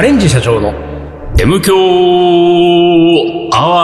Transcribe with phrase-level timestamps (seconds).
[0.00, 0.72] カレンジ社長の
[1.38, 1.76] M 強
[3.52, 3.76] アワ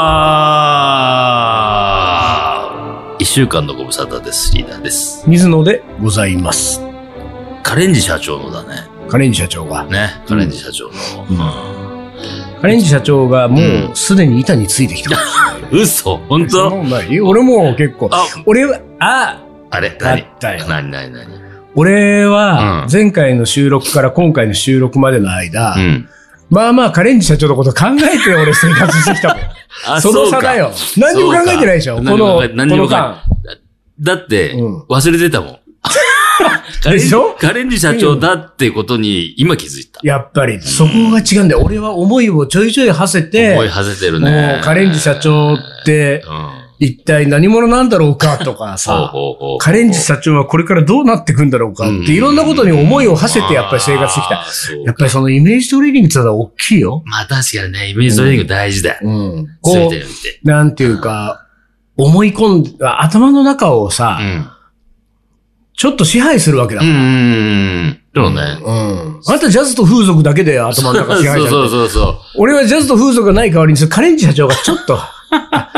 [3.21, 4.51] ー一週間のご無沙汰です。
[4.55, 5.29] リーダーです。
[5.29, 6.81] 水野でございます。
[7.63, 8.89] カレンジ社長のだね。
[9.11, 9.85] カレンジ社長が。
[9.85, 10.09] ね。
[10.27, 10.93] カレンジ社長の。
[12.63, 13.61] カレンジ社長がも
[13.93, 15.23] うすでに板についてきてます。
[15.71, 18.25] うん、嘘本そんな当ことない俺も結構あ。
[18.47, 21.46] 俺は、あ、あれだ何ったよ何何何？
[21.77, 26.09] 俺はうん前回の収録から今回の収録までの間、うん。
[26.49, 29.45] まあまあカレンジ社長のこと考えて俺生活してきたもん。
[29.87, 30.73] あその差だよ。
[30.97, 32.17] 何にも考えてないでしょこの、こ
[32.57, 33.23] の間。
[34.01, 35.59] だってうん、忘れてたもん。
[36.83, 40.01] カレンでしょカレンジ社長だってことに今気づいた。
[40.03, 41.63] やっぱり、そこが違うんだよ。
[41.65, 44.65] 俺は思いをちょいちょい馳せて、思い馳せてるもねう。
[44.65, 46.66] カレンジ社長ってうん。
[46.79, 48.39] 一体何者なんだろうか？
[48.45, 49.13] とかさ、
[49.59, 54.35] カレンジ社長はこれからどうなっていくんだろうかっていろんなことに思いを馳せてやっぱり生活してきた。
[54.85, 57.03] やっぱりそのイメージトレーニングってのは大きいよ。
[57.07, 58.99] まあ確かにね、イメージトレーニング大事だよ。
[59.03, 59.11] う
[59.41, 59.47] ん。
[59.65, 59.93] ついこ。
[60.45, 61.47] う、なんていうか、
[61.97, 64.47] 思い込んだ、頭の中をさ、うん。
[65.79, 66.89] ちょっと支配するわけだうん。
[66.89, 66.99] うんう
[67.89, 68.01] ん。
[68.15, 68.41] そうね。
[68.65, 69.21] うん。
[69.27, 72.17] あんたジャズと風俗だけで頭の中支配されてそうそうそうそう。
[72.37, 74.99] 俺はジャズと風俗がない代わりに、カレンジ社長がちょっと、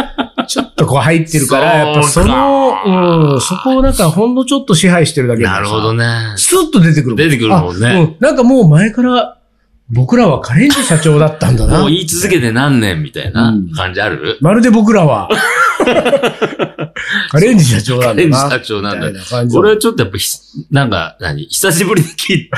[0.48, 6.04] ちょっとこう入ってるから、やっぱその、かうん、そこをなんかほんのちょっと支配してるだけなるほどね。
[6.36, 8.16] スッと出てくる出てくるもんねあうん。
[8.18, 9.38] なんかもう前から、
[9.90, 11.80] 僕らはカレンジ社長だったんだな。
[11.80, 14.38] もう言い続けて何年みたいな感じある？
[14.40, 15.30] まるで僕らは、
[17.30, 18.12] カレンジ社長なんだな。
[18.12, 20.28] カレンジ社長なんだみたいな感じこれはちょっとやっぱひ、
[20.70, 22.50] なんか、何久しぶりに聞い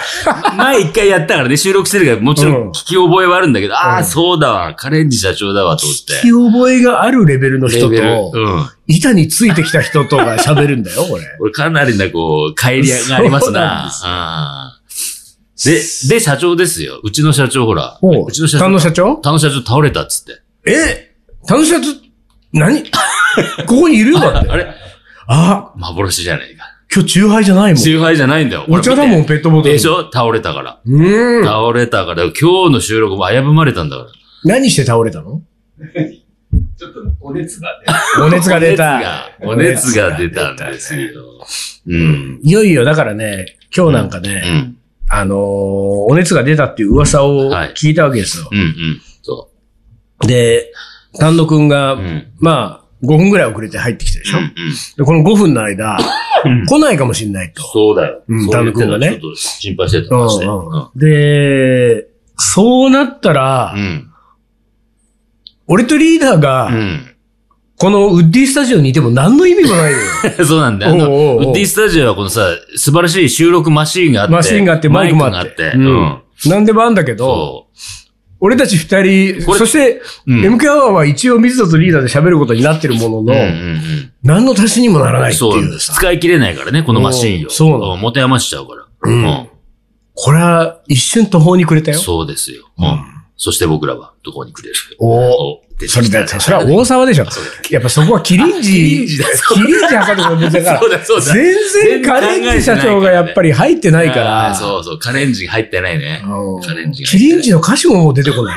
[0.56, 6.12] 前一回やったからね、 収録してるから、もちろうんん聞き覚えはあるんだけど、ああ、うんそうだわ、カレンジ社長だわ、と思って。
[6.14, 8.66] 聞き覚えがあるレベルの人と、うん。
[8.86, 11.24] 板についてきた人とが喋るんだよ、これ。
[11.38, 14.04] これかなりな、こう、帰りがありますそうなんなです。
[14.06, 14.08] う
[14.76, 14.80] ん
[15.62, 15.74] で、
[16.08, 17.00] で、社長ですよ。
[17.02, 17.98] うちの社長、ほら。
[18.00, 19.16] おうちの社長丹野、社長？
[19.16, 20.40] 田野社長倒れたっつって。
[20.66, 21.12] え？
[21.46, 21.88] 丹野社長、
[22.54, 22.82] 何？
[23.66, 24.50] ここにいるよだって。
[24.50, 24.66] あれ？
[25.26, 26.64] あ、幻じゃないか。
[26.92, 27.82] 今日チューハイじゃないもん。
[27.82, 28.64] チューハイじゃないんだよ。
[28.68, 29.74] お茶だもん、ペットボトル。
[29.74, 30.10] でしょ？
[30.12, 30.80] 倒れたから。
[30.84, 31.44] うーん。
[31.44, 32.32] 倒れたから、今
[32.68, 34.08] 日の収録も危ぶまれたんだから。
[34.44, 35.42] 何して倒れたの？
[36.76, 37.68] ちょっとお熱が
[38.20, 39.30] お熱が出た。
[39.40, 41.22] お熱が出たんですよ。
[41.86, 42.40] うん。
[42.42, 44.76] いよいよ、だからね、今日なんかね、うん。
[45.08, 48.48] あのーお熱が出たっていう噂をはい聞いたわけですよ。
[48.50, 48.58] うん。
[48.58, 49.00] うん。
[49.22, 49.48] そ
[50.26, 50.72] で、
[51.18, 51.98] 丹野くんが、う。
[51.98, 52.26] うん。
[52.40, 54.54] まあ、5分ぐらい遅れて入ってきたでしょ、うん。
[54.96, 55.96] でこの5分の間、
[56.44, 57.62] うん来ないかもしれないと。
[57.62, 58.22] そうだよ。
[58.26, 60.46] うんそう言ってた丹野くんがねちょっと心配してたうんまして。
[60.46, 62.06] うんで、
[62.36, 64.10] そうなったら、うん。
[65.66, 67.06] 俺とリーダーが、うん。
[67.76, 70.06] このウッディスタジオにいても何の意味もないのよ。
[70.44, 70.92] そうなんだよ。
[70.92, 72.46] あの、おうおうおうウッディスタジオはこのさ、
[72.76, 74.32] 素晴らしい収録マシーンがあって。
[74.32, 75.38] マシンがあって、マイクもあって。
[75.38, 76.46] マイクがあって。
[76.46, 76.50] うん。
[76.50, 77.99] なんでもあんだけど、そ
[78.40, 80.34] 俺たち二人、そして、う。
[80.34, 80.54] うん。
[80.56, 85.22] MK アワーは一応水野とリーダーで喋ることになってるものの、うんうん何の足しにもならうん。
[85.22, 85.94] ないってそういうさ。
[85.94, 87.50] 使い切れないからね、このマシーンを。
[87.50, 88.86] そう持て余しちゃうから。
[89.02, 89.48] うん
[90.22, 91.98] これは一瞬途方に暮れたよ。
[91.98, 92.68] そうですよ。
[92.76, 93.19] うん。
[93.42, 97.24] そして僕らはどこにくれるおおそれだそれは大沢でしょ。
[97.70, 99.24] やっぱそこはキリンジ、キリンジだ
[99.54, 101.22] キリンジ測ることだからそう、だそうだ。
[101.32, 106.22] 全然カレンジ社長がやっぱり入ってないかあら、ー そうそう、カレンジ入ってないね。
[106.22, 108.56] うんカレンジがキリンジの歌詞も出てこない。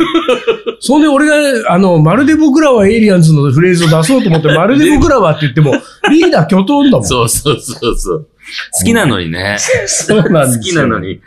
[0.82, 5.76] そんで俺が、あの、まるで僕らはエイリアンズのフレーズを出そうと思って、まるで僕らはって言っても、
[6.12, 7.06] リーダー巨頭だもん。
[7.06, 8.28] そうそうそうそう。
[8.80, 9.58] 好きなのにね。
[9.88, 10.64] そうなんですよ。
[10.64, 11.22] 好きなのに、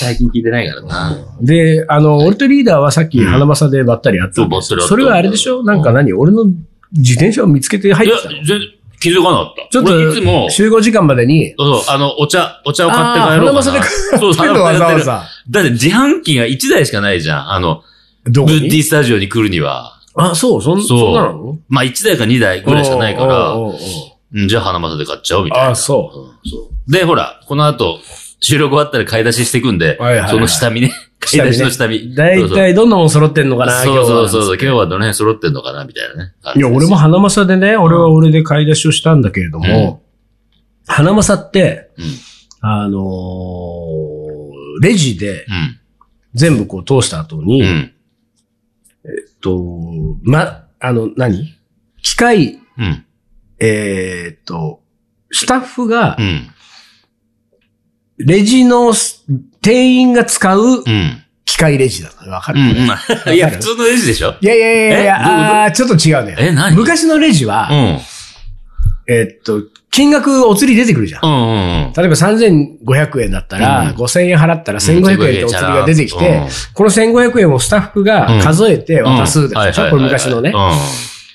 [0.00, 1.16] 最近聞いてないからな。
[1.40, 3.26] で、あの、俺とリーダーはさっきうん。
[3.26, 4.88] 花正でばったり会ったんですそうばったり会った。
[4.88, 5.62] それはあれでしょ？
[5.62, 6.12] なんか何？
[6.12, 6.44] 俺の
[6.92, 8.60] 自転車を見つけて入ってきたの、全然
[9.00, 9.68] 気づかなかった。
[9.70, 13.62] ちょっ俺いつもと、、集合時間までに、そうそう、あの、お茶、お茶を買って帰ろうかな。
[13.62, 13.88] 花正で買
[14.20, 15.24] そうってんのわざわざ。
[15.50, 17.50] だって自販機が1台しかないじゃん。
[17.50, 17.82] あの、
[18.26, 18.60] どこに？
[18.60, 19.98] ブッディスタジオに来るには。
[20.14, 20.98] あ、そう、そん、そう。
[20.98, 21.58] そんなの？
[21.68, 25.70] まあ1台か2台ぐらいしかないから、おうおうおうおううんじゃあ花正で買っちゃおうみたいな。
[25.70, 26.90] あ、そうんそう。
[26.90, 27.98] で、ほら、この後、
[28.40, 30.92] 収録終わったら買い出ししていくんで、はいはいはいその 下見ね。
[31.20, 32.14] 買い出しの下見。
[32.14, 34.58] だいたいどんなもん揃ってんのかなそうそうそうそう。
[34.60, 36.32] 今日はどの辺揃ってんのかなみたいなね。
[36.56, 40.02] いや、俺も花正でね、俺は俺で買い出しをしたんだけれども、
[40.86, 42.04] 花正って、うん。
[42.68, 44.32] あのー
[44.80, 45.78] レジでうん。
[46.34, 47.92] 全部こう通した後に、うん。
[49.04, 49.62] えっと、
[50.22, 51.54] ま、あの、何？
[52.02, 53.04] 機械、うん。
[53.64, 54.80] えーっと、
[55.30, 56.48] スタッフがう、ん。
[58.18, 59.24] レジのす
[59.60, 61.18] 店員が使ううん。
[61.44, 62.32] 機械レジだの。
[62.32, 62.68] わかる、うん。
[62.68, 63.34] うん。
[63.34, 64.34] いや、普通のレジでしょ？
[64.40, 66.36] いやいやいやいやあーちょっと違うね。
[66.38, 66.74] え何？
[66.76, 67.98] 昔のレジは、うん。
[69.14, 71.24] えっと、金額お釣り出てくるじゃん。
[71.24, 71.92] うんうんうん。
[71.92, 76.42] 例えば3500円だったら、うん5000円払ったら1500円ってお釣りが出てきて、
[76.74, 80.52] この1500円をスタッフが数えて渡すでしょ、これ昔のね。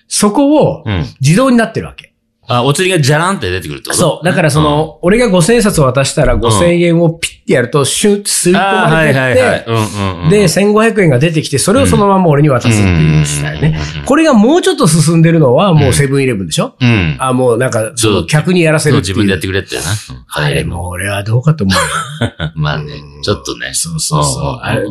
[0.07, 0.93] そこをうん。
[0.93, 1.05] うん。
[1.21, 2.13] 自動になってるわけ。
[2.49, 4.01] あ、お釣りがじゃらんって出てくるってこと？
[4.01, 4.25] そう。
[4.25, 9.65] だからそ、の、俺が5000円札を渡したら5000円をピッてやると、シュッて吸いはいまれてって、はいはい。
[9.67, 10.29] うんうんうん。
[10.29, 14.05] で、1500円が出てきて、それをそのまま俺に渡すっていうねうん。
[14.05, 16.75] これがもうちょっと進んでるのは、もうセブンイレブンでしょ？
[16.79, 17.17] うん。
[17.19, 19.13] あ、もうなんか、その客にやらせるっていう。
[19.13, 19.91] 自分でやってくれってよな。
[19.91, 19.97] うん
[20.29, 22.51] あれもう俺はどうかと思うよ。
[22.55, 23.71] まあねうん、ちょっとね。
[23.73, 24.83] そうそうそううんうんうんあれ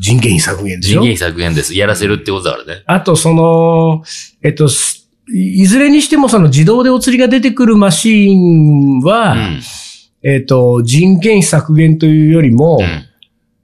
[0.00, 1.00] 人件費削減でしょ？
[1.00, 1.74] 人件費削減です。
[1.76, 2.82] やらせるってことだからね。
[2.86, 4.02] あと、その、
[4.42, 4.95] えっと、す
[5.34, 9.60] いいずれにしてもその自動でお釣りが出てくるマシーンは、うん。
[10.22, 13.06] えっと、人件費削減というよりも、うん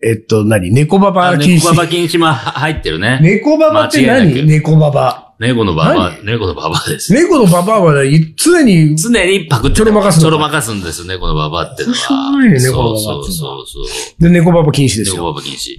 [0.05, 0.73] えっと、何？
[0.73, 1.61] 猫ババあ禁止。
[1.61, 3.21] 猫ババ禁止も 入ってるね。
[3.23, 4.45] 猫ババって何？
[4.45, 5.33] 猫ババ。
[5.39, 7.13] 猫のババ猫のババアです。
[7.13, 9.77] 猫のババアはい常に、常にパクって。
[9.77, 11.97] ちょろまかすのちょろまかすんですよ、猫のババアってのは。
[11.97, 13.81] すごいね猫のババそうそうそ
[14.21, 14.23] う。
[14.23, 15.33] で、猫ババ禁止です猫よ。
[15.33, 15.79] ババ禁止。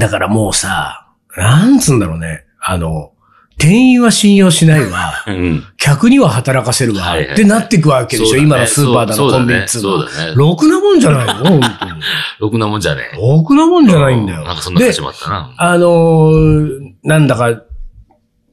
[0.00, 2.44] だからもうさ、なんつうんだろうね。
[2.58, 3.10] あの、
[3.58, 5.24] 店員は信用しないわ。
[5.26, 5.64] うん。
[5.78, 7.00] 客には働かせるわ。
[7.02, 10.08] はいはいはいってなっていくわけでしょ、ね今のスーパーだの、コンビニっつうのは。
[10.08, 10.34] そうだね。
[10.36, 11.60] ろくなもんじゃないの？
[12.40, 13.16] ろくなもんじゃねえ。
[13.16, 14.44] ろくなもんじゃないんだよ。
[14.44, 15.50] なんかそんなで始まったな。
[15.56, 17.62] あのーなんだか、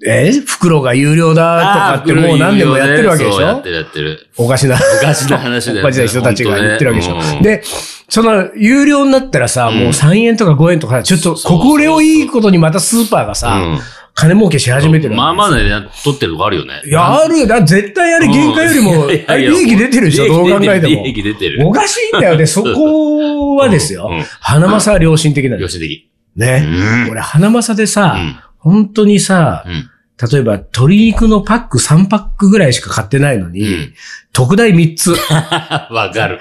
[0.06, 3.38] え袋が有料だとかってもう何年もやってるわけでしょ？
[3.38, 4.28] そうやってるやってる。
[4.38, 4.76] おかしな。
[4.76, 7.16] おかしな話だよねおかしな人たちが言ってるわけでしょ？
[7.16, 7.64] ねうんで、
[8.10, 13.80] その、有料になったらさ、うんもう3円とか5円とか、ちょっと、これをいいことにまたスーパーがさ、うん
[14.16, 15.64] 金儲けし始めてるまあまあね。
[15.64, 16.84] ね、取ってるとこあるよね。
[16.86, 17.48] いや、あるよ。
[17.48, 21.06] だ絶対あれ原価よりも、利益出てるでしょ、どう考えて利も。
[21.08, 21.66] 益出てる。
[21.68, 22.38] おかしいんだよ。
[22.38, 24.12] で、そこはですよ。
[24.40, 25.68] 花正は良心的なの良。
[25.68, 26.12] 心的。
[26.36, 26.64] ね。
[26.64, 29.90] うん俺、花正でさ、うん本当にさう、ん。
[30.32, 33.94] 例えば鶏肉のパック3パックぐらいしか買ってないのに、うん
[34.36, 35.12] 特大3つ。
[35.94, 36.40] わかる。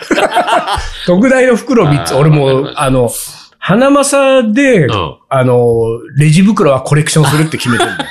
[1.07, 2.15] 特大の袋3つ。
[2.15, 3.11] 俺もあの、
[3.59, 8.11] 花正で、うんあの、レジ袋はコレクションするって決めてるんだよ。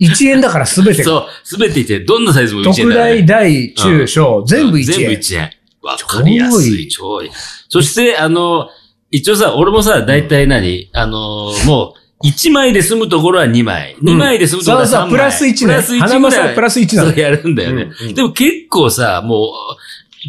[0.00, 1.04] 1円だから全てが。
[1.04, 5.10] そう、すべていて、どんなサイズも1円ね大、大、中、小、全部1全部円。
[5.18, 5.50] 1円。
[5.82, 7.30] わかりやすい、超いい。
[7.68, 8.68] そして、あの、
[9.10, 10.88] 一応さ、俺もさ、大体何？
[10.94, 13.96] あの、もう、1枚で済むところは2枚。
[14.00, 14.92] うん2枚で済むところは3枚。
[14.92, 17.90] そうそうプラス1ねプラス1花正はプラス1なのそうやるんだよね。
[18.14, 19.50] でも結構さ、もう、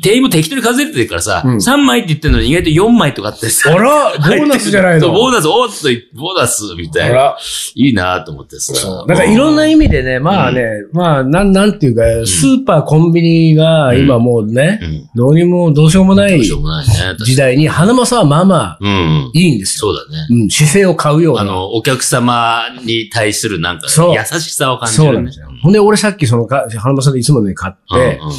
[0.02, 3.74] 店員も適当に数えてるからさ、うん3枚って言ってるのに意外と4枚とかってさ。
[3.74, 5.12] あら、 ボーナスじゃないの？
[5.12, 7.36] ボーナス、おーっと、ボーナスみたいな。
[7.76, 8.74] いいなと思ってさ。
[9.08, 15.10] だからいろんな意味でね、まあね、まあ、なん、なんていうか、スーパー、コンビニが今もうね、うん。
[15.16, 16.94] どうにもどうしようもないどうしようもないね。
[17.26, 19.32] 時代に、花正はまあまあ、うん。
[19.34, 19.94] いいんですよ。
[19.94, 20.28] そうだね。
[20.30, 21.42] うん、姿勢を買うような。
[21.42, 25.08] あの、お客様に対するなんか、優しさを感じるね。
[25.08, 25.48] そうなんですよ。
[25.62, 28.34] ほんで、俺さっきそのか、花正でいつもね、買って、うんうん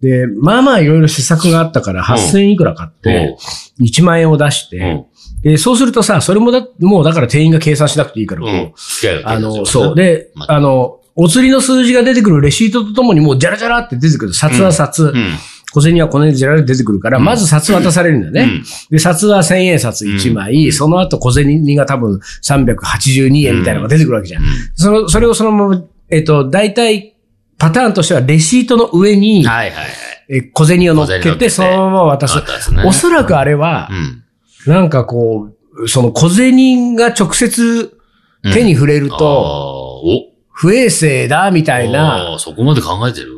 [0.00, 3.36] で、まあまあいろいろ試作があったから、8000円いくら買って、
[3.80, 5.04] 1万円を出して、うん。
[5.42, 8.72] で、そうするとさ、それもだ、もうだから店員が計算しなくていいから、こう
[9.24, 9.94] あの、そう。
[9.94, 10.46] で、あ。
[10.54, 14.34] あの、お釣りの数字が出てくるレシートとともにもうジャラジャラって出てくる。
[14.34, 15.32] 札は札、うん。
[15.72, 17.24] 小銭は小銭ジャラで出てくるから、うん。
[17.24, 18.42] まず札渡されるんだよね。
[18.42, 18.64] うん。
[18.90, 24.42] で、札は1000円札1枚、その後小銭が多分382円みたいなのが出てくるわけじゃん。
[24.74, 27.16] その、それをそのまま、えっと、大体、
[27.60, 29.86] パターンとしてはレシートの上に、はいはいはい。
[30.30, 32.38] え小銭を乗っけて、そのまま渡す。
[32.86, 33.88] おそらくあれは
[34.66, 34.72] う、ん。
[34.72, 37.96] なんかこう、その小銭が直接
[38.52, 39.16] 手に触れると、
[40.04, 42.36] お不衛生だ、みたいな。
[42.38, 43.32] そこまで考えてる？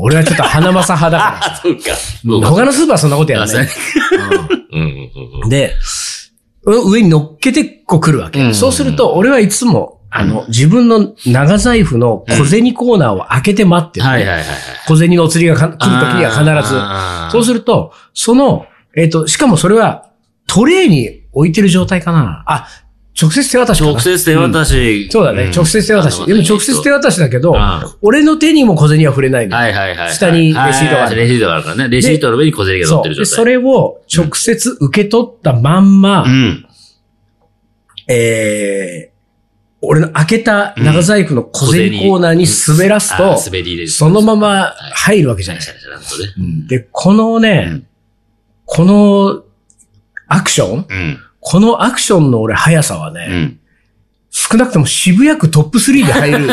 [0.00, 1.90] 俺はちょっと花正派だか あ、そうか。
[1.90, 2.48] ら。
[2.50, 3.68] 他のスーパーはそんなことやらない。
[5.50, 5.74] で、
[6.64, 8.40] 上に乗っけてこう来るわけ。
[8.42, 14.46] うんそうすると、俺はいつも、あの、自分の長財布の小銭コーナーを開けて待ってる、はいはいはいはい。
[14.86, 16.74] 小銭のお釣りがか来るときには必ず。
[16.74, 20.10] ずそうすると、その、えっ、と、しかもそれは
[20.46, 22.42] トレーに置いてる状態かな。
[22.46, 22.66] あ、
[23.20, 23.82] 直接手渡し。
[23.82, 25.10] 直接手渡し。
[25.10, 26.24] そうだね、直接手渡し。
[26.24, 27.58] でも直接手渡しだけど、うん
[28.00, 29.56] 俺の手にも小銭は触れないの。
[29.56, 30.14] はいはいはい。
[30.14, 31.88] 下にレシートがあるレシートがあるからね。
[31.88, 33.26] レシートの上に小銭が乗ってる状態。
[33.26, 36.66] それを直接受け取ったまんま、うん。
[38.06, 39.17] えー、
[39.80, 43.38] 俺の開けた長財布の小銭コーナーに滑らすと。
[43.88, 45.62] そのまま入るわけじゃない。
[45.62, 46.66] シャラシャラシャラっとね。
[46.66, 47.84] で、このね、うん
[48.70, 49.44] この
[50.26, 51.18] アクションうん。
[51.40, 53.60] このアクションの俺速さはね、うん。
[54.28, 56.48] 少なくとも渋谷区トップ3で入る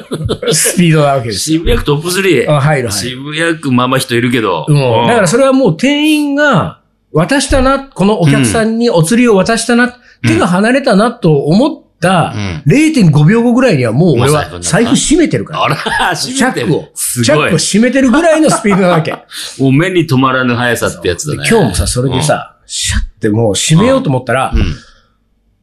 [0.54, 1.58] スピードなわけですよ。
[1.58, 2.50] 渋谷区トップ 3?
[2.50, 2.90] あ入る。
[2.90, 4.64] 渋谷区まあまあ人いるけど。
[4.66, 5.06] うん。
[5.06, 6.80] だからそれはもう店員が
[7.12, 15.64] 渡したな、このお客さんにお釣りを渡したな、手が離れたなと思っったうん0.5秒後ぐらいにはもう俺は財布閉めてるから。
[15.64, 15.68] あ
[16.10, 17.58] ら、チ閉めてるャックを、すチャックを。
[17.58, 19.12] 閉めてるぐらいのスピードなわけ。
[19.60, 21.48] もう目に止まらぬ速さってやつだね。
[21.48, 24.76] 今日もさ、それでさ、シャってもう閉めようと思ったら、うん、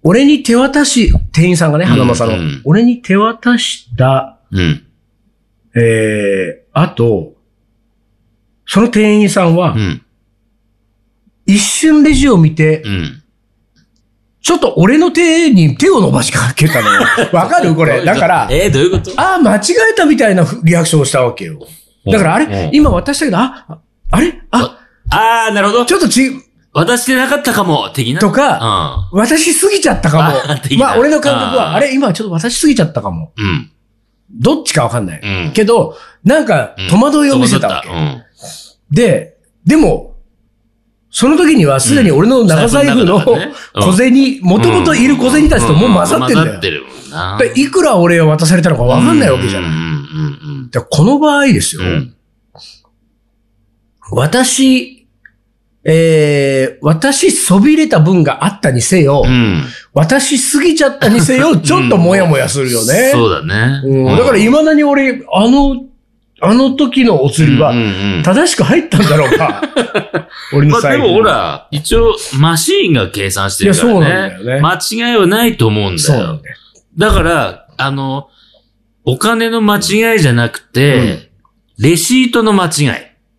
[0.03, 4.84] 俺に手渡し、店員さんがね、花正の、うんうん俺に手渡した、うん。
[5.75, 7.34] えー、あと、
[8.65, 10.01] その店員さんはう、ん。
[11.46, 13.24] 一瞬レジを見て、うん。
[14.48, 17.01] ちょっと俺の手に手を伸ばしかけたのよ。
[17.34, 17.75] わかる？
[17.75, 18.06] これ。
[18.06, 19.12] だから、えー、どういうこと？
[19.20, 19.60] ああ、間違
[19.92, 21.60] えたみたいなリアクションをしたわけよ。
[22.10, 23.80] だからあうんれ今渡したけど、あ、あ
[24.12, 24.34] あれ？
[24.51, 24.77] あ、
[25.10, 25.86] あー、なるほど。
[25.86, 26.32] ちょっとち、
[26.72, 28.22] 渡してなかったかも、的な？
[28.22, 30.80] とか、う渡しすぎちゃったかあ的も。
[30.86, 33.34] なまあ、俺の感覚あーは、あれ今ちょっと渡しすぎちゃったかも。
[33.38, 33.42] ん。
[33.42, 33.72] うん。
[34.32, 35.22] どっちかわかんない。
[35.22, 37.89] うんけど、なんかうん、戸惑いを見せたわけ。
[37.89, 38.24] うん。
[38.92, 39.36] で、
[39.66, 40.13] でも、
[41.20, 43.20] その時にはすでに俺の長財布の
[43.74, 46.46] 小銭、もともといる小銭たちともう混ざってんだよ。
[46.46, 47.38] 混ざってるもんな。
[47.40, 49.70] でいくら俺は渡されたのかわかんないわけじゃない。
[49.72, 49.80] うんう
[50.68, 51.88] んでこの場合ですようん。
[51.88, 52.16] う、ん。
[54.12, 55.08] 私、
[55.84, 59.64] えー、私そびれた分があったにせよ、うん。
[59.96, 63.10] 渡しすぎちゃったにせよ、ちょっともやもやするよね。
[63.12, 63.82] そうだね。
[63.84, 65.87] うんだから未だに俺、あの、
[66.39, 67.84] あの時のお釣りはうん、うん
[68.17, 69.62] うん正しく入ったんだろうか。
[70.53, 71.00] 俺の財布。
[71.00, 73.91] まあでもほ、ら、一応マシーンが計算してるからね。
[73.91, 75.98] いやそうなんだよね間違いはないと思うんだよ。
[76.00, 76.56] そうなんだよ。
[76.98, 78.29] だから、あの、
[79.06, 81.29] お金の間違いじゃなくて、
[81.79, 82.89] レシートの間違い。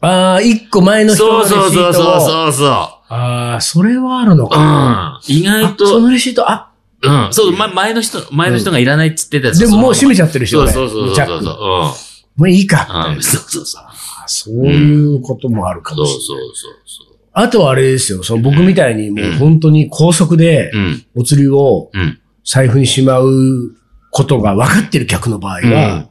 [0.01, 1.93] ああ、一個前の人のそうレシートを。
[1.93, 2.73] そうそうそうそうそ
[3.11, 4.49] ああ、それはあるのう。
[4.49, 5.21] かな。
[5.27, 5.37] うん。
[5.37, 6.69] 意外あそと、のレシート、あ、
[7.03, 7.29] うん。
[7.31, 12.08] そう、ま、前の人、前の人がいらないって言ってたやつでももう閉めちゃゃってるし、そう俺そうそうそうそう。
[12.39, 12.87] もういいか。
[13.11, 13.17] うん。
[13.17, 13.23] うん。
[13.23, 13.83] そうそうそう。
[13.85, 16.47] あそういうこともあるかそうそうもしれない。
[16.47, 17.17] そうそう。
[17.33, 21.07] あとはあれですよ、その僕みたいにもう本当に高速でうん。
[21.17, 22.19] お釣りをうん。
[22.45, 23.73] 財布にしまう
[24.11, 26.09] ことが分かってる客の場合は、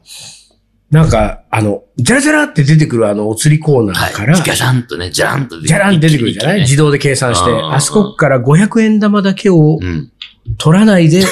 [0.90, 4.46] なんか、あの、じゃらじゃらって出てくるあのお釣りコーナーから、はい。
[4.46, 6.60] ガシャンとね、じゃらんとじゃらん出てくるじゃない？
[6.60, 10.12] 自動で計算して、うんあそこから500円玉だけをうん。
[10.56, 11.24] 取らないで、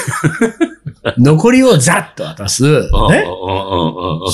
[1.19, 2.65] 残りをザッと渡す。
[2.65, 3.25] ね？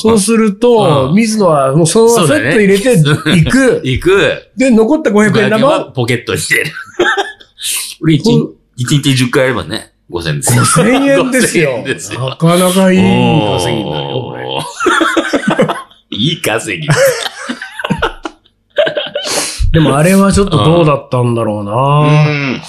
[0.01, 2.93] そうすると、うん水野はもうそのままセット入れて
[3.39, 3.81] いく。
[3.85, 4.43] 行く。
[4.57, 6.71] で、残った500円玉をはポケットに入れる。
[8.03, 10.65] 俺一日、一日10回やればね、5000円ですよ。
[10.65, 11.71] 5000円ですよ。
[11.71, 14.43] 5000円ですよなかなかいい稼ぎになるよ、これ。
[16.17, 16.89] いい稼ぎ。
[19.73, 21.73] でもあれはちょっとどうだったんだろううな。
[22.57, 22.63] ん。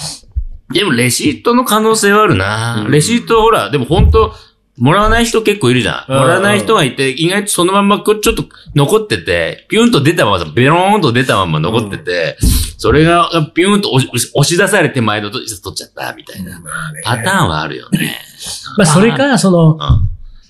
[0.72, 2.84] でもレシートの可能性はあるな。
[2.86, 4.32] うんレシートほら、でも本当
[4.76, 6.12] もらわない人結構いるじゃん。
[6.12, 8.44] うんもらわない人がいて、意外とそのまんまこうちょっと
[8.74, 12.38] 残ってて、ピュンと出たまま、ベローンと出たまま残ってて、
[12.78, 16.62] それがピュンと押し出されて前のと取っちゃった、みたいな。
[17.04, 18.20] パターンはあるよね。
[18.76, 19.78] まあそれか、その、う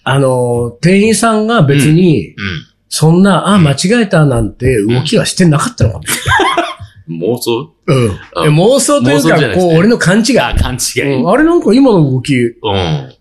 [0.04, 2.40] あの、店員さんが別に、ん。
[2.40, 2.66] うん。
[2.88, 6.43] そんな、あ、間違えたなんて動きはしてなかったのかもし妄想れない。
[7.06, 8.10] うん。
[8.46, 10.38] え妄想というか妄想じゃないで、すこう、ね俺の勘違い？
[10.38, 11.14] あ、勘違い。
[11.20, 13.14] うんあれなんか今の動き、うん。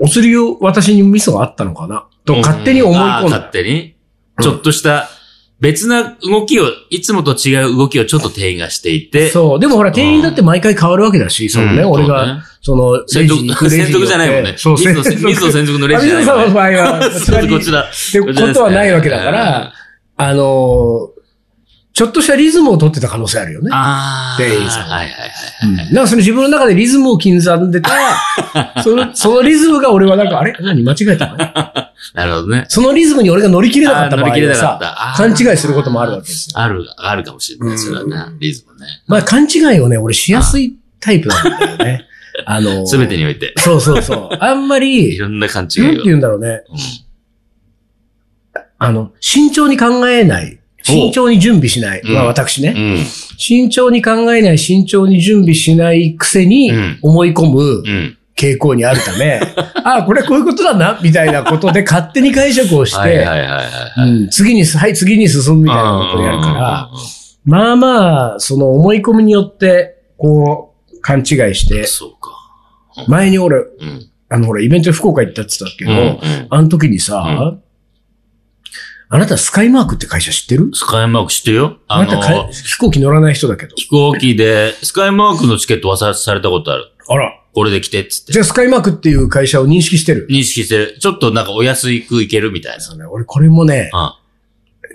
[0.00, 2.06] お釣りを私にミスがあったのかな？
[2.24, 3.22] と勝手に思い込んだ。
[3.22, 3.96] 勝手に？
[4.42, 5.08] ちょっとした、
[5.60, 9.60] 別な動きを、いつもと違う動きをちょっと店員がしていて、そう。
[9.60, 13.28] でもほら、店員だって毎回変わるわけだし、そのね、俺がね、その、レ専
[13.92, 14.54] 属、じゃないもんね。
[14.58, 16.32] そう、専属水野専属のレあジじゃないね。
[16.32, 17.82] 水野さんの場合は、 そうこちら。
[17.84, 19.72] ってことはないわけだから、
[20.18, 21.15] あのー、
[21.96, 23.70] ちょっとしたリズムを取ってた可能性あるよね。
[23.72, 24.36] ああ。
[24.38, 25.30] 店員さんはいはい
[25.64, 25.94] うんはいはい。
[25.94, 27.90] なんかその自分の中でリズムを刻んでた、
[28.84, 30.54] その、そのリズムが俺はなんか、あれ？
[30.60, 31.38] 何間違えたの？
[32.12, 32.66] なるほどね。
[32.68, 36.60] そのリズムに俺が乗り切れなかった場合はさ勘違いすることもあるわけですよ。
[36.60, 37.78] ある、あるかもしれない。
[37.78, 38.86] それはね、リズムね。
[39.06, 42.04] まあ勘違いをね、俺しやすいタイプなんだよね。
[42.44, 43.54] あのー、 すべてにおいて。
[43.56, 44.36] そうそうそう。
[44.38, 46.04] あんまいり、ろんな勘違なんていを。
[46.04, 46.48] 言うんだろうね。
[46.68, 47.06] うん
[48.78, 50.58] あの、慎重に考えない。
[50.86, 52.00] 慎重に準備しない。
[52.00, 52.74] うんまあ私ね。
[52.76, 53.04] うん。
[53.38, 58.18] 慎重に考えない、慎重に準備しないくせにうん思い込むうん。
[58.36, 59.40] 傾向にあるため、
[59.82, 63.26] ああ、これこういうことだな、みたいなことで勝手に解釈をして、
[64.30, 66.90] 次に、はい、次に進むみたいなことをやるから、
[67.46, 71.24] まあまあ、その思い込みによって、こう、勘違い
[71.54, 73.06] して、そうか。
[73.08, 74.06] 前に俺、うん。
[74.28, 77.56] あの、ほら、イベントで福岡行ったって言ったけど、あの時にさ、
[79.08, 80.70] あなたスカイマークって会社知ってる？
[80.74, 83.76] スカイマーク知ってるよあなたか飛行機乗らない人だけど。
[83.76, 86.92] 飛行機で、スカイマークのチケット渡されたことある。
[87.08, 87.40] あら。
[87.54, 88.32] これで来てっつって。
[88.32, 90.26] じゃあスカイマークっていう会社を認識してる？
[90.28, 90.98] 認識してる。
[90.98, 92.80] ちょっとなんかお安いくいけるみたいな。
[92.80, 94.20] そうね、俺これもね、あ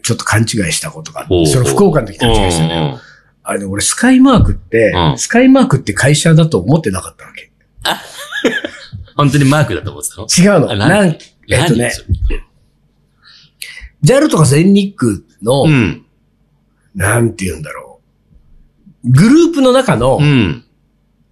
[0.03, 2.81] ちょっと勘違いしたことがあって、その福岡の時勘違いしたんだよ。
[2.81, 2.99] うんうん
[3.43, 7.51] あれね、俺スカイマークって、うんスカイマークって会社だと思ってなかったわけ。
[9.15, 10.27] 本当にマークだと思ってたの？
[10.27, 10.71] 違うの。
[10.71, 11.17] あなん、えっ
[11.67, 11.91] とね
[14.03, 16.05] JAL とか全日空の、うん。
[16.95, 17.99] なんて言うんだろ
[19.03, 19.09] う。
[19.09, 20.63] グループの中のうん。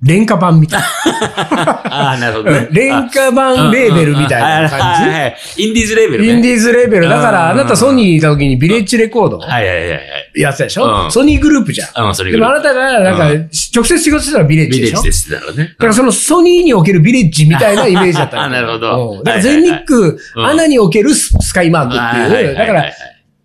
[0.01, 2.61] 廉価版みたいああ、なるほどな。
[2.61, 2.67] ね。
[2.71, 6.25] 廉価版レーベルみたいな感はいはいはいインディーズレーベル。
[6.25, 7.09] インディーズレーベル。
[7.09, 10.01] だから、あなたソニーにいた時にビレッジレコードはいはいはいはい。
[10.35, 12.07] やってたでしうんょソニーグループじゃん。
[12.07, 13.25] うん、それでもあなたが、なんか、
[13.75, 15.01] 直接仕事してたのはビレッジでしょ？
[15.01, 15.65] ビレッジですだろうね。
[15.65, 21.95] だからそのソニーにおけるビレッジみたいなイメージだったのあ なるほどうんだから全日空、うんアナにおけるススカイマーク
[22.29, 22.55] っていう。
[22.55, 22.85] だから、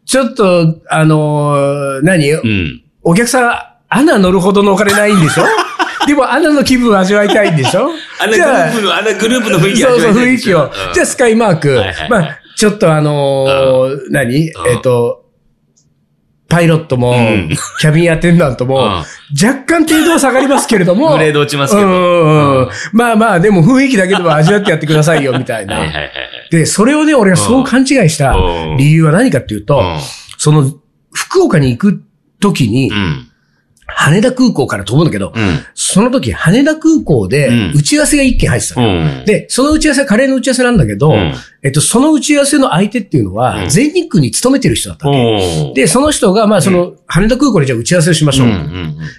[0.06, 2.30] ちょっと、あのー何？
[2.30, 2.82] うん。
[3.02, 3.52] お客さん、
[3.88, 5.44] アナ乗るほどのお金ないんでしょ？
[6.06, 7.90] でもアナの気分を味わいたいんでしょ？
[8.20, 10.72] あのグループの、あのグループの雰囲気そうそう、味わいたい雰囲気を。
[10.94, 11.80] じゃあ、スカイマーク。
[12.08, 14.34] まあ、ちょっとあのー何？
[14.68, 15.24] えっと、
[16.48, 17.48] パイロットもうん、
[17.80, 18.84] キャビンアテンダントも、うん。
[18.88, 21.12] 若干程度は下がりますけれども。
[21.12, 22.70] グレード落ちますけど。
[22.92, 25.80] まあまあ、でも雰囲気だけでも味わってやってくださいよ、みたいな。
[26.50, 28.76] で、それをね、俺がそう勘違いしたうん。
[28.76, 29.98] 理由は何かっていうと、うん。
[30.38, 30.70] その、
[31.12, 32.02] 福岡に行く
[32.40, 33.28] 時に、うん。
[33.86, 35.58] 羽田空港から飛ぶんだけど、うん。
[35.74, 39.24] その時羽田空港でうん打ち合わせが一件入ってたの、うん。
[39.24, 45.72] で、その打ち合わせはカレーの打ち合わせなんだけど、うんえっと、その打ち合わせの相手っていうのは、うん全日空に勤めてる人だったわけ。
[45.74, 48.48] で、その人が、まあ、その、羽田空港でじゃあ打ち合わせをしましょう。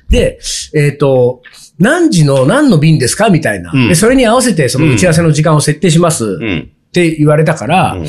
[0.10, 0.40] で、
[0.74, 1.42] えっ、と、
[1.78, 3.96] 何時の何の便ですかみたいな、うんで。
[3.96, 6.26] それに合わせてその打ち合わせの時間を設定します。
[6.26, 8.08] って言われたから、うん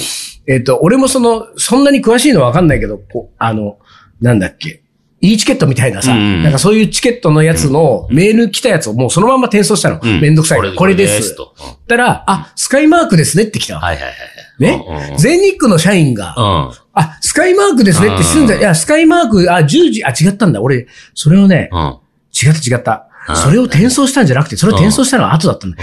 [0.49, 3.79] えっ、と、俺もその、そんなに詳しいのはわかんないけど、こう、あの、
[4.21, 4.83] なんだっけ。
[5.21, 10.01] E チケットみたいなさ、うんなんかそういうチケットのやつの、メール来たやつをもうそのまま転送したの。
[10.03, 10.75] うんめんどくさい。
[10.75, 11.35] これです。
[11.37, 11.55] と。
[11.59, 13.81] うんたら、あ、スカイマークですねって来たわ。
[13.81, 14.15] はいはいはい。
[14.59, 16.73] ね、全日空の社員が、うん。
[16.95, 18.55] あ、スカイマークですねってすんだ。
[18.55, 20.61] うんいや、スカイマーク、あ、10時、あ、違ったんだ。
[20.61, 21.99] 俺、それをね、うん。
[22.33, 23.33] 違った違ったう。
[23.33, 25.77] んそれを転送したんじゃなくて、それを転送したのは後だったんだ。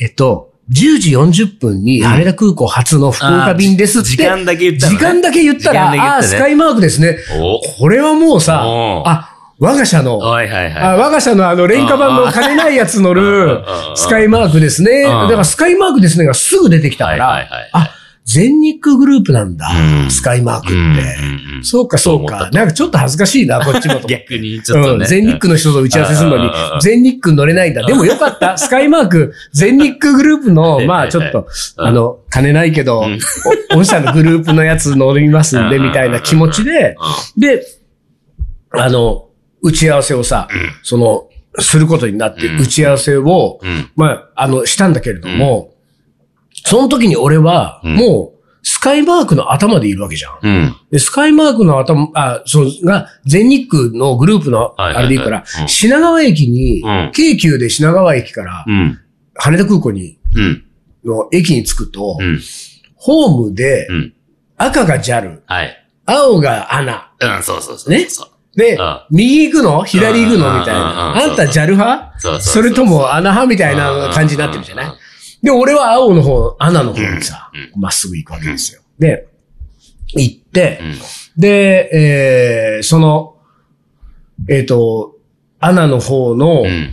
[0.00, 4.10] えっと、10時40分に羽田空港初の福岡便ですって。
[4.10, 4.98] 時間だけ言ったのね。
[4.98, 6.08] 時間だけ言ったら、時間だけ言ったね。
[6.10, 7.18] ああ、スカイマークですね。
[7.40, 7.60] お。
[7.78, 10.98] これはもうさ、おあ、我が社の、はいはいあはい。
[10.98, 13.64] 我が社のあの、廉価版の金ないやつ乗る
[13.96, 15.02] スカイマークですね。
[15.02, 17.94] だからスカイマークですねがすぐ出てきたかはいはいはいら、あ、
[18.32, 19.66] 全日空グループなんだ
[20.04, 21.64] う、んスカイマークって。
[21.64, 22.48] そうかそうか。
[22.52, 24.06] なんかちょっと恥ずかしいな、 こっちもと。
[24.06, 25.04] 逆にちょっとね。
[25.04, 27.84] うん、全日空の人と打ち合わせするのに全日空乗れないんだ。
[27.84, 28.56] でもよかった。
[28.58, 33.04] スカイマーク、全日空グループの、は いまあちょっと、うんあの、金ないけど
[33.74, 36.96] 御社のグループのやつ乗りますんで、うんみたいな気持ちで、
[37.36, 37.64] で、
[38.70, 39.26] あの、
[39.62, 40.48] 打ち合わせをさ、
[40.82, 41.24] その、
[41.58, 43.90] することになって、うん打ち合わせを、うん。
[43.96, 45.69] まあ、あの、したんだけれども、
[46.64, 50.38] その時に俺は、うんもう、スカイマークの頭でいるわけじゃん。
[50.42, 50.76] うん。
[50.90, 58.98] で、スカイマークの頭、あ、そう、が、全日空のグループの、あれでいいからう、ん品川駅にうん、京急で品川駅からうん。
[59.34, 60.64] 羽田空港に、うん。
[61.06, 62.38] の駅に着くとう、ん。
[62.96, 64.12] ホームでう、ん。
[64.58, 65.76] 赤が JAL、はい。
[66.04, 67.12] 青がアナ。
[67.18, 67.90] うん、そうそうそう。
[67.90, 68.06] ね
[68.56, 69.84] でうん、右行くの？
[69.84, 70.50] 左行くの？
[70.52, 71.14] うんみたいな。
[71.22, 72.40] あんた JAL 派？
[72.40, 73.46] それともアナ派？
[73.46, 74.92] みたいな感じになってるじゃない？
[75.42, 78.82] で、俺は青の方、アナの方にさう、まっすぐ行くわけですよ。
[78.98, 79.28] で、
[80.14, 80.94] 行ってう、ん。
[81.40, 83.36] で、えー、その、
[84.48, 85.16] えっ、と、
[85.60, 86.92] アナの方のうん。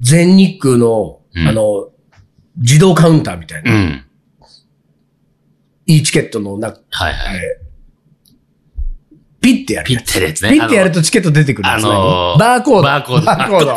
[0.00, 1.88] 全日空の、うんあの、
[2.56, 4.04] 自動カウンターみたいうな、ん。
[5.86, 7.36] e チケットのな、はいはい。
[7.36, 7.64] えー
[9.40, 9.96] ピッてやるピ。
[9.96, 10.52] ッてるやつね。
[10.52, 11.84] ピッてやるとチケット出てくるやつ。
[11.84, 12.82] あのーバーコード。
[12.82, 13.26] バーコード。
[13.26, 13.76] バーコード。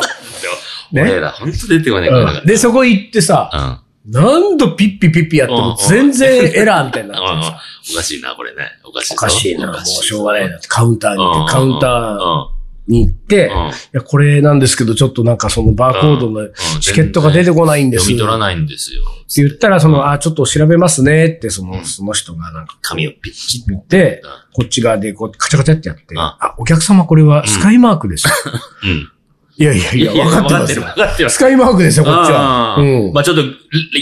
[1.02, 3.87] 俺ら、ほんと出てこないからうんで、そこ行ってさ、うん。
[4.10, 7.60] 何度ピッピピッピやってうんも全然エラーみたいになってうんるさ。
[7.92, 8.62] おかしいな、これね。
[8.84, 9.14] おかしいぞ。
[9.14, 10.68] おかしいな、もうしょうがないなって。
[10.68, 13.50] カウンターに行って、カウンターーに行って、
[13.92, 13.96] い。
[13.96, 16.48] や、これなんですけど、ちょっとなんかそのバーコードの
[16.80, 18.04] チケットが出てこないんです。
[18.04, 19.02] って読み取らないんですよ。
[19.36, 28.26] 言ったら、その、あ、ちょっと調べますねって、その、その人がなんか、紙をピッチ言ってうん、こっち側でこう、カチャカチャってやって、んあ、お客様これはスカイマークです。
[28.82, 29.10] うん。
[29.60, 30.82] いやいやいや、分かってますよ。
[30.82, 31.30] 分かってる。
[31.30, 32.76] スカイマークですよ、こっちは。
[32.78, 33.12] ううんん。
[33.12, 33.42] まあちょっと、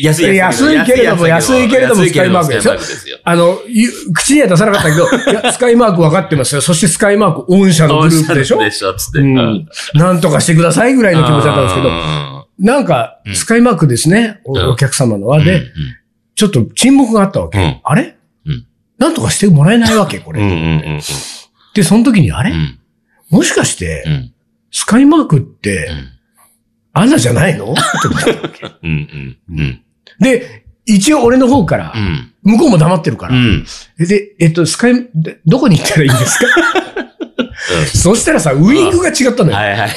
[0.02, 3.18] 安い安いけれども安いけれどもスカイマークですよ。
[3.24, 5.06] あの、ゆ口には出さなかったけど、
[5.52, 6.60] スカイマーク分かってますよ。
[6.60, 8.58] そしてスカイマーク、御社のグループでしょ？
[8.62, 9.20] でしょつって。
[9.20, 9.66] うん。
[9.94, 11.90] なんとかしてくださいぐらいの気持ちだったんですけど、
[12.58, 15.38] なんか、スカイマークですね、お客様のは。
[15.38, 15.62] うんで、
[16.34, 17.58] ちょっと沈黙があったわけ。
[17.58, 18.14] うんあれ？
[18.46, 18.66] うん
[18.98, 20.40] なんとかしてもらえないわけ、これ。
[21.74, 22.78] で、その時に、あれ、うん。
[23.30, 24.32] もしかして、うん
[24.78, 25.88] スカイマークって、
[26.92, 27.72] アナじゃないの？
[27.72, 29.80] って思ったわけ うんうんうん
[30.20, 33.66] で、一応俺の方からう、ん向こうも黙ってるから、うん
[33.98, 36.46] で、えっと、スカイ、でどこに行ったらいいんですか？
[37.94, 39.56] そしたらさ、ウイングが違ったのよ。
[39.56, 39.90] はいはいはい。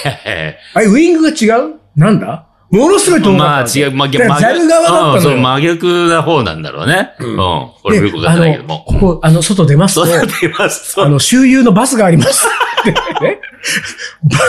[0.75, 1.73] あれ、ウイングが違う？
[1.97, 2.45] なんだ？
[2.71, 3.65] ものすごい遠かったまあ。
[3.75, 4.81] 違う、まあ、だからザル側
[5.13, 7.09] だったのよ真逆な方なんだろうね。
[7.19, 7.35] うん。
[7.35, 8.83] これもよくわかんないけども。
[8.87, 11.03] ここ、あの、外出ますと、そう出ますと。
[11.03, 12.47] あの、周遊のバスがあります。
[12.81, 13.28] ってね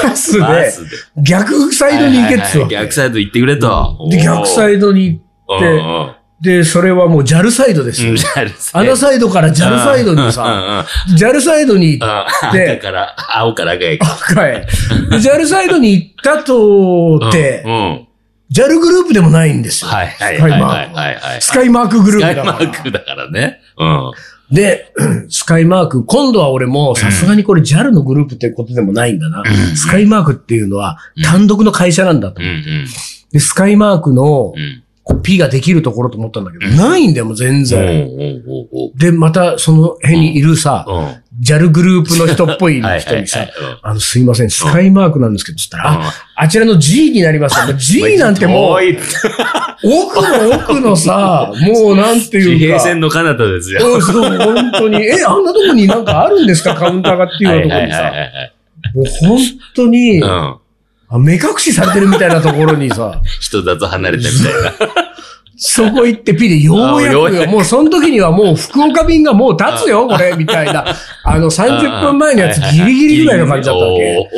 [0.05, 0.73] バスバで、
[1.23, 2.77] 逆サイドに行けっつうわけ。
[2.77, 4.09] はいはいはい逆サイド行ってくれと。
[4.11, 8.14] で、逆サイイドに行って、で、それはもう JAL サイドですよ。
[8.73, 10.87] あのサイドから JAL サイドにさ、
[11.18, 13.99] JAL サイドに行っ赤て、から、青から赤へ。
[14.01, 14.66] 赤へ。
[15.11, 17.62] で JAL サイドに行ったとって
[18.51, 19.90] JAL グループでもないんですよ。
[19.90, 21.42] はいはいスカイマはい。
[21.42, 22.73] スカイマークグルスカイマープだから。
[22.73, 23.61] ークだからね。
[23.77, 24.12] うん。
[24.50, 24.92] で、
[25.28, 29.42] スカイマーク、今度は俺もさすがにこれ JAL のグループってことでもないんだな。
[29.76, 32.48] スカイマークっていうのは単独の会社なんだとうん。
[32.48, 32.52] う。
[32.52, 32.86] ん。
[33.32, 34.82] で、スカイマークのうん。
[35.02, 38.08] コピーができるところと思ったんだけど、ないんだよ、もう全お然。
[38.94, 40.86] で、またその辺にいるさ。
[41.42, 43.46] JAL グループの人っぽいはい人にさ
[43.82, 48.82] あの、すいません、スカイマークなんですけど、つったら、うんあ、あちらの G になります G なんてもう
[49.82, 52.58] 奥の奥のさ、もうなんて地いうか。
[52.66, 53.80] 平線の彼方ですよ。
[53.94, 55.02] うん、そう、本当に。
[55.06, 56.74] え、あんなとこになんかあるんですか？
[56.74, 58.02] カウンターがっていうようなところにさ。
[58.02, 58.52] はい。
[58.94, 59.38] もう本
[59.74, 60.56] 当に、うん。
[61.12, 65.04] あ目隠しされてるみたいなところにさ、 人里離れてみたいな。
[65.62, 70.87] そこ行ってピでようやくよ、もうその時にはもう福岡便がもう立つよ、これ、みたいな。
[71.23, 74.31] あの30分前のやつギリギリぐらいの感じだったわけ。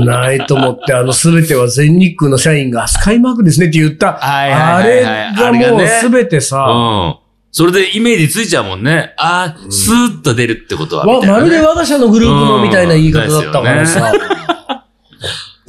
[0.00, 4.18] 危ないと思って、あのすべては全日空の社員がスカイマークですねって言った。
[4.20, 7.30] あはいれはいがもうあれがねすべてさ、うん。
[7.52, 9.14] それでイメージついちゃうもんね。
[9.18, 11.06] ああ、スーッと出るってことは。
[11.06, 14.12] ねまるで我が社のグループのみたいな言い方だったからさ。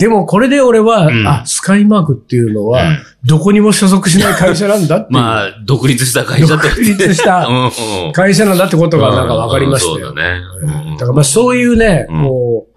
[0.02, 5.08] でもこれで俺は、うんあ、スカイマークっていうのは、うんどこにも所属しない会社なんだって。
[5.12, 6.70] まあ、独立した会社って。
[6.70, 9.96] 独立した うんうん会社なんだってことがなんか分かりましたよ。
[9.98, 10.40] うんそうだね。
[10.90, 12.71] うんだからまあそういうね、うんもう、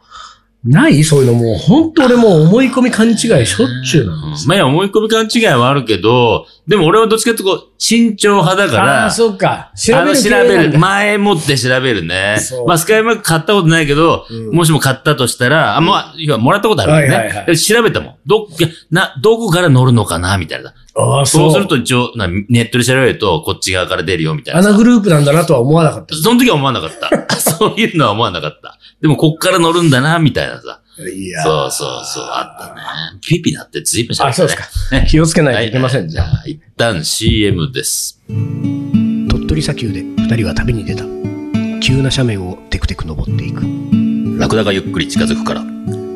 [0.65, 1.05] ない？
[1.05, 3.47] そういうのもう、本当俺もう思い込み勘違いしょっ
[3.85, 4.49] ちゅうなんです。
[4.49, 9.73] まあいや、思い込み勘違いはあるけど、でも俺はどっちかっていうとこう、慎重派だかあら、あ、そうか。
[9.77, 10.49] 調べるあの調べる。
[10.49, 12.67] 系なんだ前もって調べるねそう。
[12.67, 17.15] まあ、スカイマーク買ったことないけど、うんもしも買ったとしたら、あ、まあ、いや、もらったことあるんだよね。
[17.17, 18.15] はいはいはいで調べたもん。
[18.25, 20.73] ど、いやな、どこから乗るのかなみたいな。
[20.97, 21.51] ああ、そう。
[21.51, 24.71] そうすると一応、なネットで調べると、こっち側から出るよ、みたいなアさ。
[24.71, 26.15] ナグループなんだなとは思わなかった。
[26.15, 26.91] その時は思わなかっ
[27.27, 27.35] た。
[27.41, 28.79] そういうのは思わなかった。
[29.03, 30.81] でも、こっから乗るんだな、みたいなさ。
[30.97, 32.81] いやーそうそうそう、あったね。
[33.21, 34.31] ピピだって随分喋ったね。
[34.31, 34.69] あ、そうですか。
[34.93, 36.27] ね気をつけないといけません、じゃあ。
[36.27, 36.43] あ。
[36.47, 38.21] 一旦 CM です。
[38.29, 41.03] 鳥取砂丘で二人は旅に出た。
[41.81, 43.65] 急な斜面をテクテク登っていく。
[44.39, 45.65] ラクダがゆっくり近づくから、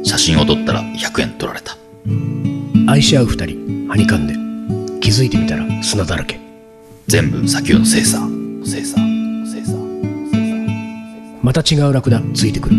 [0.04, 1.76] 写真を撮ったら100円取られた。
[2.86, 4.47] 愛し合う二人、はにかんで。
[5.08, 6.38] 気づいてみたら砂だらけ。
[7.06, 8.18] 全部砂丘の精査。
[8.62, 8.96] 精査。
[9.50, 9.72] 精査。
[11.42, 12.76] また違うラクダついてくる。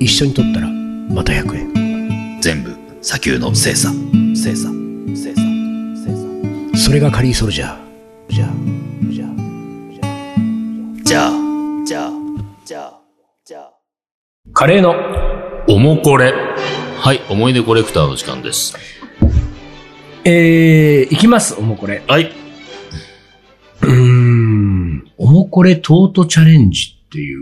[0.00, 2.40] 一緒に撮ったらまた100円。
[2.40, 3.90] 全部砂丘の精査。
[4.34, 4.70] 精査。
[5.14, 5.42] 精査。
[6.06, 6.78] 精査。
[6.78, 7.78] それがカリーソルジャー。
[8.30, 8.48] じゃあ、
[9.10, 9.30] じゃあ、
[11.04, 11.32] じゃあ、
[11.84, 12.10] じゃあ、
[12.64, 13.00] じゃあ、
[13.44, 13.72] じゃあ。
[14.54, 14.94] カレーの。
[15.68, 16.32] おもこれ。
[16.96, 19.01] はい、思い出コレクターの時間です。
[20.24, 22.02] えー、いきます、おもこれ。
[22.06, 22.32] はい。
[23.82, 27.40] うーん、おもこれトートチャレンジっていう。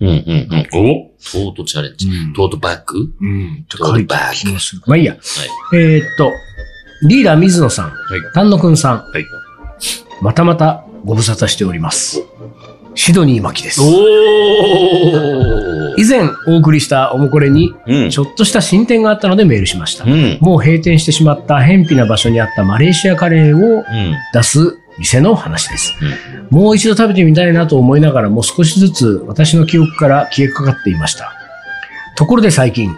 [0.00, 0.68] うんうんうん。
[0.72, 1.10] お？
[1.20, 2.06] トートチャレンジ。
[2.06, 3.12] うんトートバッグ？
[3.20, 4.82] うん、トートバッグ。
[4.86, 5.14] まあいいや。
[5.14, 5.20] はい。
[5.76, 6.30] えーっと、
[7.08, 7.96] リーダー水野さん、はい。
[8.34, 9.24] 丹野くんさん、はい。
[10.22, 12.22] またまたご無沙汰しております。
[12.94, 13.80] シドニー巻きです。
[13.80, 13.88] おー
[15.96, 20.04] 以前お送りしたおもこれに、うんちょっとした進展があったのでメールしました。
[20.04, 20.38] うん。
[20.40, 23.84] もう閉店してしまった偏僻な場所にあったマレーシアカレーをうん。
[24.32, 25.94] 出す店の話です。
[26.50, 31.32] うもう一度食べてみたいなと思いながらも少しずつ私の記憶から消えかかっていました。
[32.16, 32.94] ところで最近、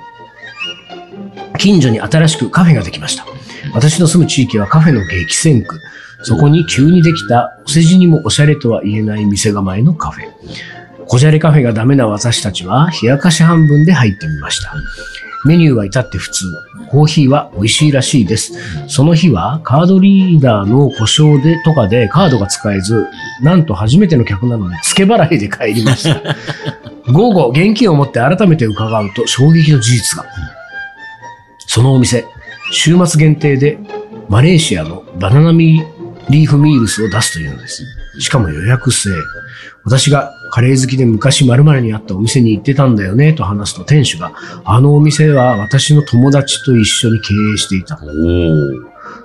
[1.59, 3.25] 近所に新しくカフェができました。
[3.73, 5.79] 私の住む地域はカフェの激戦区。
[6.25, 10.25] そこに急にできたお世辞にもおしゃれとは言えない店構えのカフェ。
[11.13, 14.73] こじゃれカフェがダメな私たちは冷やかし半分で入ってみました。
[15.45, 16.47] メニューは至って普通。
[16.89, 18.55] コーヒーは美味しいらしいです。
[18.89, 23.09] その日はカードリーダーの故障でとかでカードが使えず、
[23.43, 26.23] なんと初めての客なのに付け払いで帰りました。
[27.13, 30.25] 午後、現金を持って改めて伺うと衝撃の事実が。
[31.67, 32.25] そのお店、
[32.71, 33.79] 週末限定で
[34.31, 35.85] マレーシアのバナナミ
[36.31, 37.85] リーフミールスを出すというのです。
[38.19, 39.11] しかも予約制。
[39.85, 44.33] 私がカレー好きで昔〇〇にあったお店に行ってたんだよねと話すと店主が、
[44.65, 47.99] あのお店は私の友達と一緒に経営していた。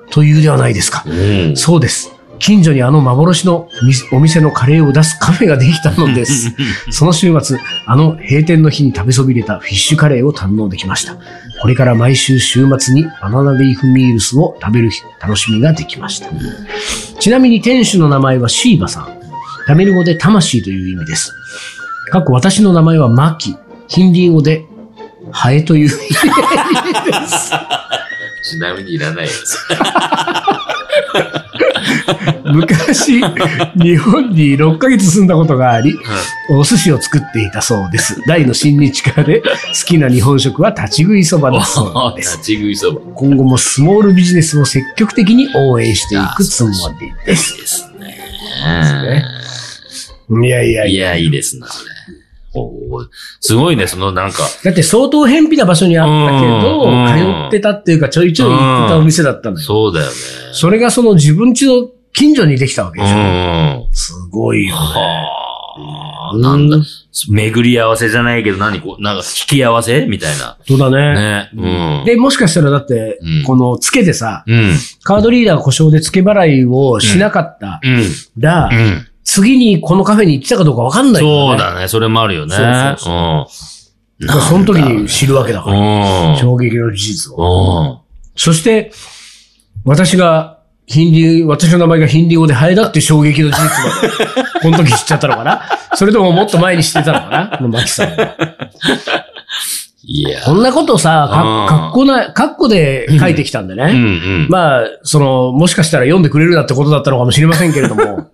[0.10, 1.04] というではないですか。
[1.06, 1.58] うん。
[1.58, 2.18] そうです。
[2.40, 6.56] 近所にあの幻のみお店のカレーを出すカフェができたのです。
[6.92, 11.18] その週末、あの閉店の日に食べそびれたフィッシュカレーを堪能できました。
[11.62, 16.30] これから毎週週末にバナナリーフミールスを食べる楽しみができました。
[17.20, 19.17] ちなみに店主の名前はシーバさん。
[19.68, 21.36] タミル語で魂という意味です。
[22.10, 23.58] かっこ私の名前はマキ。
[23.90, 24.66] ヒンディー語で
[25.32, 27.52] ハエという意味です。
[28.44, 29.68] ちなみにいらないです。
[32.46, 33.22] 昔、
[33.76, 35.98] 日本に6ヶ月住んだことがあり、
[36.50, 38.22] お寿司を作っていたそうです。
[38.26, 39.48] 大の親日家で好
[39.86, 42.38] きな日本食は立ち食いそばだそうです。
[42.38, 43.02] 立ち食いそば。
[43.16, 46.70] 今後もスモールビジネスを積極的に応援していくつも
[47.02, 47.58] りです。
[47.58, 49.37] ですね。
[50.30, 50.96] いやいやいや。
[50.96, 51.92] いや、いいですな、それ。
[52.54, 53.08] おー
[53.40, 59.66] すごいね、そのなんか、だって相当偏僻な場所にあったけど、うん通ってたっていうかちょいちょい行ってたお店だったのよ。
[59.66, 60.12] そうだよね。
[60.54, 63.18] それがその自分家の近所にできたわけうでしょ。
[63.18, 63.88] ん。
[63.92, 64.80] すごいよね。
[64.82, 66.78] はあ、なんだ、
[67.30, 70.58] 巡り合わせじゃないけど、何こう、なんか引き合わせみたいな。
[70.68, 71.14] そうだね。
[71.14, 71.50] ね。
[71.56, 72.06] うん。
[72.06, 74.74] で、もしかしたらだってうん、このつけてさ、うん。
[75.04, 78.04] カードリーダー故障で付け払いをしなかったうん。
[78.38, 79.07] ら、うん。
[79.28, 81.48] 次にこのカフェに行ってたかどうかわかんないよね。
[81.50, 81.88] そうだね。
[81.90, 82.56] それもあるよね。
[82.56, 84.42] そうそううん。
[84.42, 85.78] その時に知るわけだから。
[86.30, 86.38] うん。
[86.38, 87.82] 衝撃の事実を。
[87.82, 87.98] うん。
[88.38, 88.92] そして、
[89.84, 95.62] 私が、ヒンディー、私の名前がヒンディー語でハエだって衝撃の事実まで、 この時知っちゃったのかな？
[95.96, 97.58] それとももっと前に知ってたのかな？
[97.58, 98.38] このマキさんは。
[100.04, 100.42] いや。
[100.44, 103.84] こんなことさ、うんか、かっこな、かっこで書いてきたんでね。
[103.86, 103.94] うんう
[104.46, 104.48] ん。
[104.50, 108.30] まあ、その、もしかしたら読んでくれるなってことだったのかもしれませんけれども、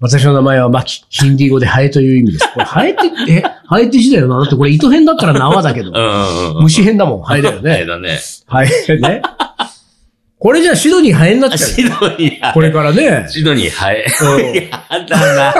[0.00, 2.50] 私の名前はマキ、ヒンディー語でハエという意味です。
[2.54, 4.36] これ、ハエって、え、ハエって字だよな。
[4.36, 6.62] だってこれ糸編だったら縄だけどう、んうんうん。
[6.64, 7.80] 虫編だもん、ハエだよね。
[7.80, 8.18] ねだね。
[8.46, 9.22] ハエね。
[10.38, 11.90] これじゃあシドニーハエになっちゃうシよ。
[12.00, 13.26] ドニー、これからね。
[13.30, 14.04] シドニー、ハエ。
[14.22, 14.70] うんや
[15.08, 15.44] だな。
[15.44, 15.54] や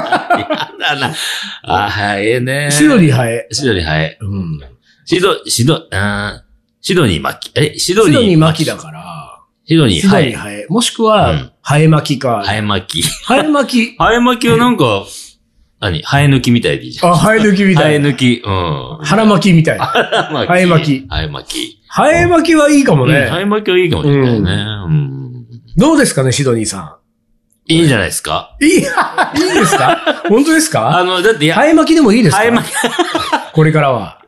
[0.79, 1.15] だな。
[1.63, 2.69] あ、ハエね。
[2.71, 3.47] シドニーハエ。
[3.51, 4.19] シドニー、ハエ。
[4.21, 4.74] うん。
[5.05, 6.45] シド、シド、あー
[6.81, 7.51] シドニーマキ。
[7.55, 8.12] え、シドニー。
[8.12, 10.27] シドニーマキだから、シドニー、シドハエ。
[10.29, 10.67] ニーハエ。
[10.69, 12.43] もしくうはん、ハエ巻きか。
[12.45, 13.09] ハエ巻き。
[13.25, 13.97] ハエ巻き。
[13.99, 15.05] ハエ巻きはなんか、
[15.81, 16.03] 何？
[16.03, 17.12] ハエ抜きみたいでいいじゃん。
[17.12, 18.09] あ、ハエ抜きみハたいな。
[18.09, 18.43] エ抜き。
[18.45, 18.99] うん。
[19.05, 19.87] 腹巻きみたいな。
[19.87, 21.81] ハエ巻きハエ巻き。
[21.88, 23.43] ハエ巻きはいいかもうんハね。
[23.43, 24.51] エ巻きはいいかもしれないね。
[24.87, 25.47] うん。
[25.77, 26.99] どうですかね、シドニーさ
[27.67, 28.57] いいんじゃないですか？
[28.61, 28.64] ん。
[28.64, 28.87] いい、いいで
[29.67, 30.23] すか？
[30.29, 30.99] 本当ですか？
[30.99, 32.38] あの、だって、いや、ハエ巻きでもいいですか？
[32.38, 32.75] ハエ巻き、
[33.53, 34.21] これからは。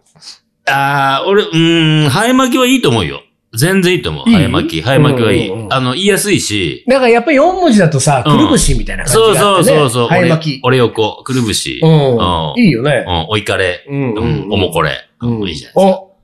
[0.69, 3.23] ああ、俺、うーん、ハエ巻きはいいと思うよ。
[3.55, 4.29] 全然いいと思う。
[4.29, 4.83] いいハエ巻き。
[4.83, 5.49] ハエ巻きはいい。
[5.49, 6.85] うんうんうんあの、言いやすいし。
[6.89, 9.77] だからやっぱり4文字だとさ、くうんるぶしみたいな感じそうがあってね。
[9.77, 10.09] そうそうそう。
[10.09, 10.61] ハエ巻き。
[10.63, 11.81] 俺横、くるぶし。
[11.83, 12.55] ううんん。
[12.59, 13.11] いいよねう。
[13.11, 13.85] ん、おいかれ。
[13.89, 15.09] うんうん、おもこれ。
[15.23, 16.17] うんいいじゃないですお、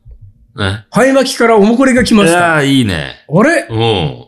[0.57, 0.71] か。
[0.71, 0.85] ね。
[0.91, 2.55] ハエ巻きからおもこれが来ました。
[2.55, 3.25] ああ、いいね。
[3.29, 3.67] あれ？
[3.71, 4.22] うん。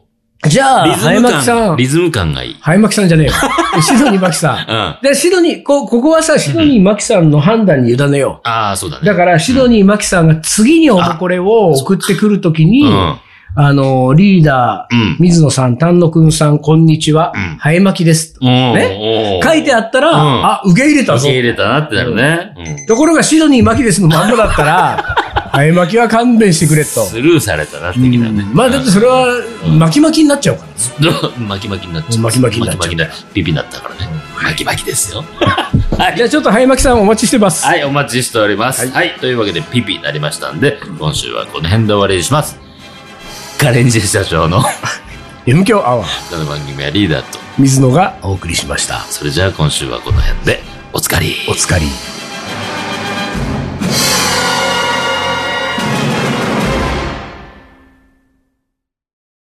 [0.48, 1.76] じゃあ、リズム感。
[1.76, 2.56] リズム感がいい。
[2.60, 3.32] ハエ巻きさんじゃねえよ。
[3.82, 4.56] シドニー巻きさん。
[4.56, 4.64] うん。
[4.70, 9.00] あで、シドニー、こ、ここはさ、シドニー巻きさんの判断に委ねよあ、そうだう。
[9.02, 9.06] ね。
[9.06, 13.16] だから、シドニー巻きさんが次におもこれを送ってくるときに、うん。
[13.56, 15.16] あの、リーダー、うん。
[15.20, 17.32] 水野さん、丹野くんさん、こんにちは。
[17.34, 18.36] うんハエ巻きです。
[18.42, 21.38] ね書いてあったら、うんあ、受け入れたぞ受け。
[21.38, 22.52] 入れたなってなるね。
[22.80, 22.86] うん。
[22.86, 25.16] ところが、シドニー巻きですのまんまだったら、
[25.54, 27.04] ハエ巻きは勘弁してくれと。
[27.04, 28.44] スルーされたな、的なね。
[28.52, 29.40] まあ、だってそれは、
[29.78, 30.66] 巻き巻きになっちゃうか
[31.00, 31.10] ら。
[31.12, 32.22] う ん巻き巻きになっちゃう。
[32.22, 33.08] 巻き巻きになっちゃう巻き巻きだ。
[33.32, 34.10] ピピになったからね。
[34.42, 35.24] 巻き巻きですよ。
[35.96, 37.64] はいじゃあちょっとハエ巻きさんお待ちしてます。
[37.64, 38.90] はい、お待ちしております。
[38.90, 42.58] はい、というわけで、ピピになりましたんで、今週はこの辺で終わりにします。
[43.56, 44.64] カレンジ社長の
[45.46, 49.06] M 強アワー、この番組はリーダーと、水野がお送りしました。
[49.08, 51.36] それじゃあ今週はこの辺で、おつかり。
[51.46, 52.23] お疲れ。